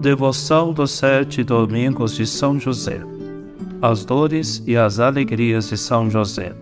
[0.00, 3.02] Devoção dos sete domingos de São José.
[3.82, 6.54] As dores e as alegrias de São José.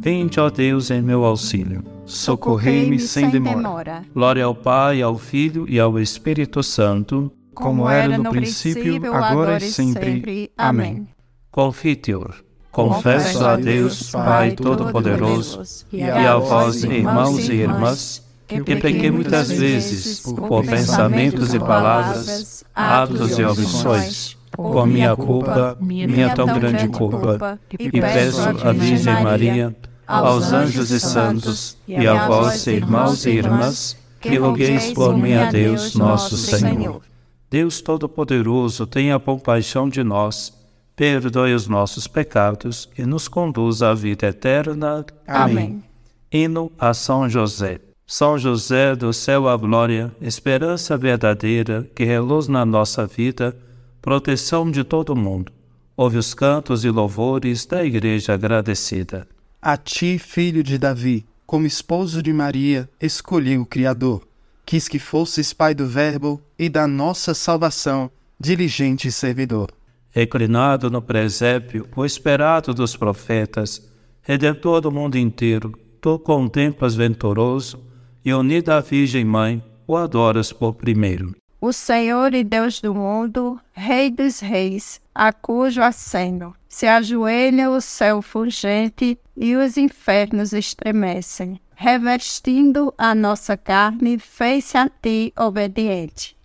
[0.00, 1.84] Vinde, ó Deus, em meu auxílio.
[2.04, 4.02] Socorrei-me sem demora.
[4.12, 9.70] Glória ao Pai, ao Filho e ao Espírito Santo, como era no princípio, agora e
[9.70, 10.50] sempre.
[10.56, 11.08] Amém.
[11.50, 12.34] Confiteor.
[12.70, 20.20] Confesso a Deus, Pai Todo-Poderoso, e a vós, irmãos e irmãs, que pequei muitas vezes
[20.20, 28.00] por pensamentos e palavras, atos e omissões, por minha culpa, minha tão grande culpa, e
[28.00, 34.36] peço à Virgem Maria, aos anjos e santos, e a vós, irmãos e irmãs, que
[34.36, 37.07] rogueis por mim a Deus, nosso Senhor.
[37.50, 40.52] Deus Todo-Poderoso, tenha compaixão de nós,
[40.94, 45.06] perdoe os nossos pecados e nos conduza à vida eterna.
[45.26, 45.82] Amém.
[46.30, 47.80] Hino a São José.
[48.06, 53.56] São José do céu à glória, esperança verdadeira que reluz na nossa vida,
[54.02, 55.50] proteção de todo mundo.
[55.96, 59.26] Ouve os cantos e louvores da Igreja agradecida.
[59.60, 64.27] A ti, filho de Davi, como esposo de Maria, escolhi o Criador.
[64.68, 69.72] Quis que fosses pai do Verbo e da nossa salvação, diligente servidor.
[70.10, 77.82] Reclinado no presépio, o esperado dos profetas, redentor do mundo inteiro, tu contemplas venturoso
[78.22, 81.34] e unida à Virgem Mãe, o adoras por primeiro.
[81.58, 87.80] O Senhor e Deus do mundo, Rei dos reis, a cujo aceno se ajoelha o
[87.80, 91.58] céu fulgente e os infernos estremecem.
[91.80, 96.36] Revestindo a nossa carne, fez-se a ti obediente.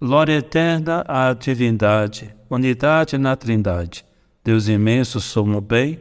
[0.00, 4.04] Glória eterna à divindade, unidade na trindade,
[4.42, 6.00] Deus imenso, sumo bem,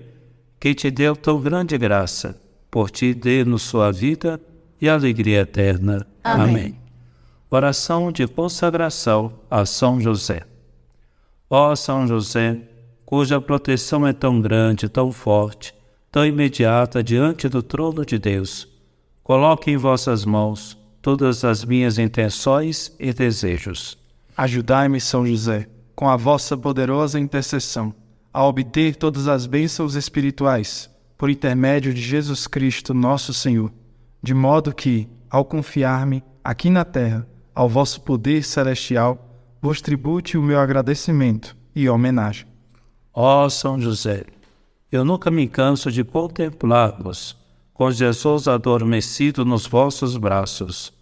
[0.59, 2.41] que te deu tão grande graça,
[2.71, 4.41] por ti dê-nos sua vida
[4.81, 6.07] e alegria eterna.
[6.23, 6.49] Amém.
[6.49, 6.79] Amém.
[7.51, 10.41] Oração de consagração a São José.
[11.47, 12.57] Ó São José,
[13.05, 15.71] cuja proteção é tão grande, tão forte,
[16.11, 18.70] tão imediata diante do trono de Deus,
[19.23, 23.97] coloque em vossas mãos todas as minhas intenções e desejos.
[24.37, 27.93] Ajudai-me, São José, com a vossa poderosa intercessão,
[28.33, 33.71] a obter todas as bênçãos espirituais, por intermédio de Jesus Cristo, nosso Senhor
[34.21, 39.27] de modo que, ao confiar-me aqui na terra ao vosso poder celestial,
[39.61, 42.47] vos tribute o meu agradecimento e homenagem.
[43.13, 44.25] Ó São José,
[44.91, 47.35] eu nunca me canso de contemplar-vos,
[47.73, 50.93] com Jesus adormecido nos vossos braços.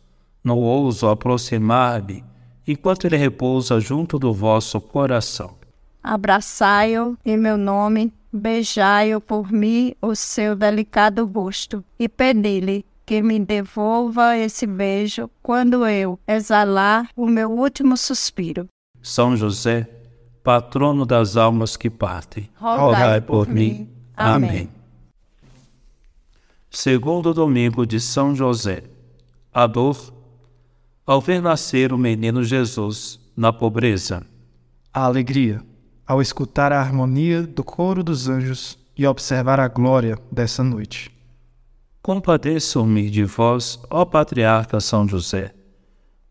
[0.44, 2.24] Não ouso aproximar-me
[2.68, 5.56] enquanto ele repousa junto do vosso coração.
[6.02, 13.40] Abraçai-o em meu nome, beijai-o por mim o seu delicado busto e pedi-lhe que me
[13.40, 18.68] devolva esse beijo quando eu exalar o meu último suspiro.
[19.02, 19.90] São José,
[20.44, 23.90] patrono das almas que partem, rogai por, por mim.
[24.16, 24.70] Amém.
[26.82, 28.84] Segundo domingo de São José.
[29.54, 30.14] A dor
[31.06, 34.26] ao ver nascer o menino Jesus na pobreza.
[34.94, 35.62] A alegria
[36.08, 41.12] ao escutar a harmonia do coro dos anjos e observar a glória dessa noite.
[42.02, 45.54] Compadeço-me de vós, ó patriarca São José,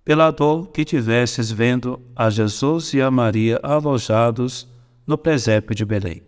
[0.02, 4.66] pela dor que tivesses vendo a Jesus e a Maria alojados
[5.06, 6.22] no presépio de Belém.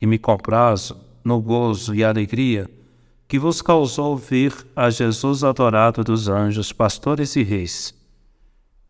[0.00, 2.77] E me comprazo no gozo e alegria
[3.28, 7.94] que vos causou ver a Jesus adorado dos anjos, pastores e reis.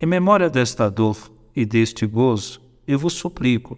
[0.00, 1.18] Em memória desta dor
[1.54, 3.76] e deste gozo, eu vos suplico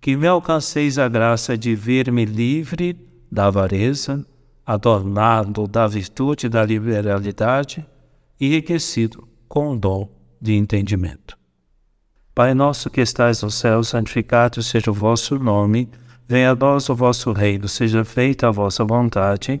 [0.00, 2.98] que me alcanceis a graça de ver-me livre
[3.30, 4.26] da avareza,
[4.64, 7.86] adornado da virtude da liberalidade,
[8.40, 10.08] enriquecido com o dom
[10.40, 11.38] de entendimento.
[12.34, 15.90] Pai nosso que estais no céu, santificado seja o vosso nome,
[16.26, 19.60] venha a nós o vosso reino, seja feita a vossa vontade,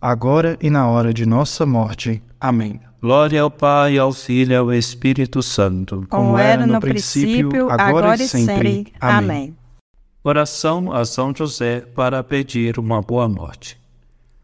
[0.00, 2.22] agora e na hora de nossa morte.
[2.40, 2.80] Amém.
[3.00, 6.06] Glória ao Pai, ao Filho e ao Espírito Santo.
[6.08, 8.92] Como era no princípio, agora e sempre.
[9.00, 9.56] Amém.
[10.22, 13.78] Oração a São José para pedir uma boa morte.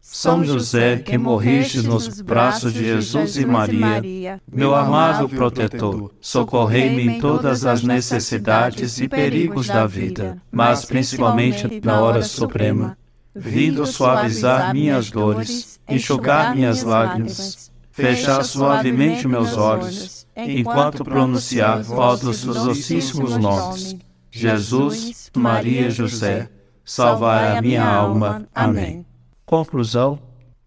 [0.07, 7.19] São José, que morriste nos braços de Jesus e Maria, meu amado protetor, socorrei-me em
[7.19, 12.95] todas as necessidades e perigos da vida, mas principalmente na hora suprema,
[13.35, 22.63] vindo suavizar minhas dores, enxugar minhas lágrimas, fechar suavemente meus olhos, enquanto pronunciar todos os
[22.63, 23.97] docíssimos nomes.
[24.31, 26.49] Jesus, Maria e José,
[26.83, 28.47] salvar a minha alma.
[28.53, 29.05] Amém.
[29.45, 30.19] Conclusão: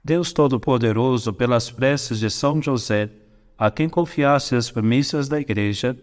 [0.05, 3.11] Deus Todo-Poderoso, pelas preces de São José,
[3.59, 5.97] a quem confiasse as premissas da Igreja,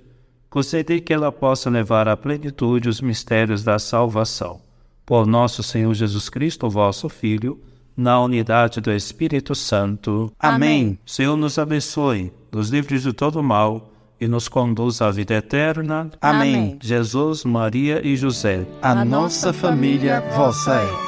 [0.50, 4.65] concedei que ela possa levar à plenitude os mistérios da salvação.
[5.06, 7.60] Por nosso Senhor Jesus Cristo, vosso Filho,
[7.96, 10.32] na unidade do Espírito Santo.
[10.40, 11.00] Amém.
[11.06, 16.10] Senhor nos abençoe, nos livre de todo mal e nos conduz à vida eterna.
[16.22, 16.78] Amém.
[16.82, 18.66] Jesus, Maria e José.
[18.82, 21.05] A nossa família vossa é.